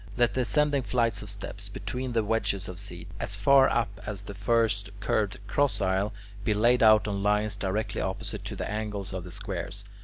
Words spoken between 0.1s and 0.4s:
Let